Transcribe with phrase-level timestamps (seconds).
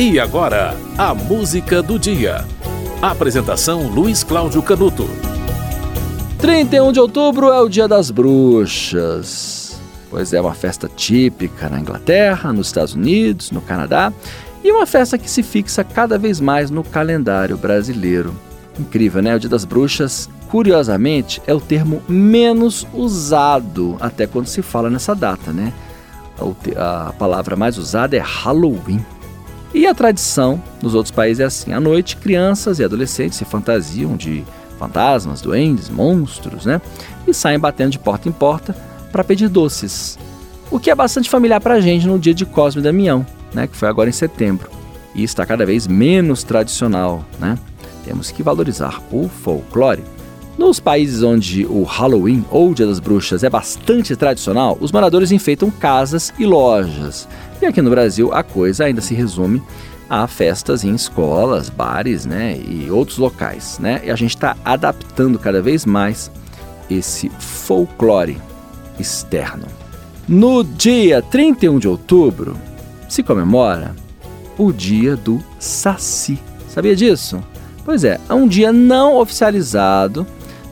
[0.00, 2.44] E agora, a música do dia.
[3.02, 5.10] Apresentação Luiz Cláudio Canuto.
[6.38, 9.80] 31 de outubro é o Dia das Bruxas.
[10.08, 14.12] Pois é uma festa típica na Inglaterra, nos Estados Unidos, no Canadá
[14.62, 18.32] e uma festa que se fixa cada vez mais no calendário brasileiro.
[18.78, 19.34] Incrível, né?
[19.34, 25.12] O Dia das Bruxas, curiosamente, é o termo menos usado até quando se fala nessa
[25.12, 25.72] data, né?
[26.76, 29.04] A palavra mais usada é Halloween.
[29.74, 34.16] E a tradição nos outros países é assim: à noite, crianças e adolescentes se fantasiam
[34.16, 34.44] de
[34.78, 36.80] fantasmas, duendes, monstros, né?
[37.26, 38.74] E saem batendo de porta em porta
[39.12, 40.18] para pedir doces.
[40.70, 43.66] O que é bastante familiar para a gente no dia de Cosme e Damião, né?
[43.66, 44.70] Que foi agora em setembro.
[45.14, 47.58] E está cada vez menos tradicional, né?
[48.04, 50.04] Temos que valorizar o folclore.
[50.56, 55.70] Nos países onde o Halloween ou Dia das Bruxas é bastante tradicional, os moradores enfeitam
[55.70, 57.28] casas e lojas.
[57.60, 59.62] E aqui no Brasil a coisa ainda se resume
[60.08, 64.00] a festas em escolas, bares, né, e outros locais, né?
[64.04, 66.30] E a gente está adaptando cada vez mais
[66.88, 68.38] esse folclore
[68.98, 69.66] externo.
[70.26, 72.56] No dia 31 de outubro
[73.08, 73.94] se comemora
[74.56, 76.38] o dia do Saci.
[76.68, 77.42] Sabia disso?
[77.84, 80.26] Pois é, é um dia não oficializado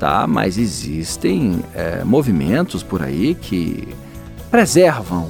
[0.00, 0.26] tá?
[0.26, 3.86] Mas existem é, movimentos por aí que
[4.50, 5.28] preservam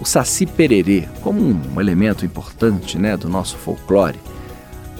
[0.00, 4.18] o saci pererê como um elemento importante, né, do nosso folclore.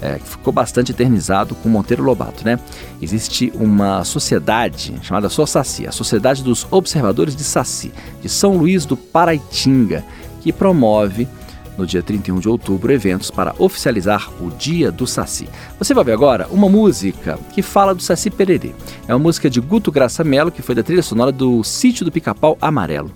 [0.03, 2.59] É, que ficou bastante eternizado com Monteiro Lobato, né?
[3.03, 7.93] Existe uma sociedade chamada Saci, a Sociedade dos Observadores de Saci,
[8.23, 10.03] de São Luís do Paraitinga,
[10.41, 11.29] que promove
[11.77, 15.47] no dia 31 de outubro, eventos para oficializar o Dia do Saci.
[15.79, 18.73] Você vai ver agora uma música que fala do Saci Pererê.
[19.07, 22.13] É uma música de Guto Graça Mello, que foi da trilha sonora do Sítio do
[22.13, 23.11] Pica-Pau Amarelo.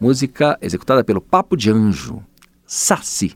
[0.00, 2.22] Música executada pelo Papo de Anjo.
[2.66, 3.34] Saci.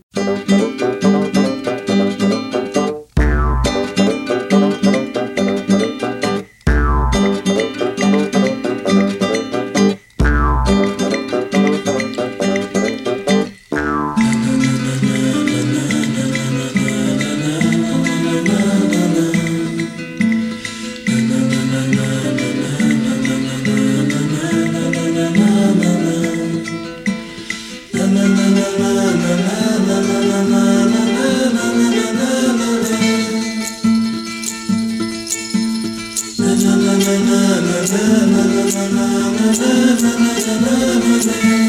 [39.49, 39.71] na
[40.03, 41.69] na na na na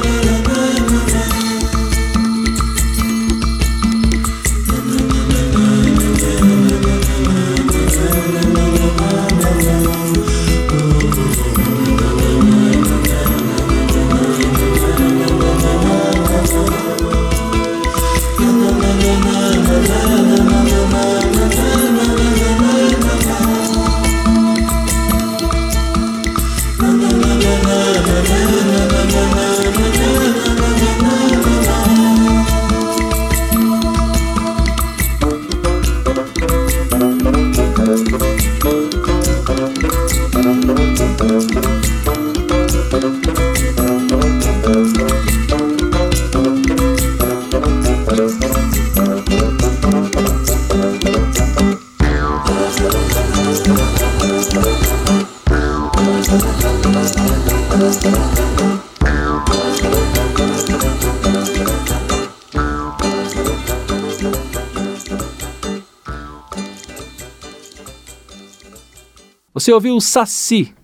[69.53, 70.75] Você ouviu o Saci,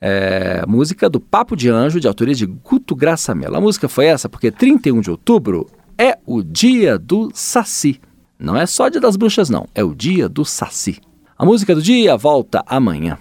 [0.00, 3.56] é, música do Papo de Anjo, de autoria de Guto Graça Mello.
[3.56, 5.66] A música foi essa porque 31 de outubro
[5.98, 8.00] é o dia do Saci.
[8.38, 11.00] Não é só dia das bruxas, não, é o dia do Saci.
[11.36, 13.18] A música do dia volta amanhã.